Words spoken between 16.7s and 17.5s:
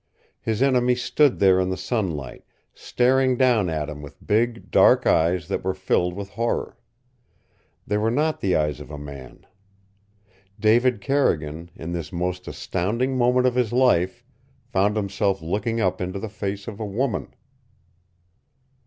a woman.